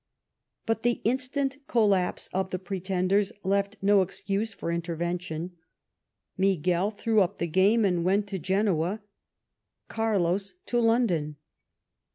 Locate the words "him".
3.75-3.79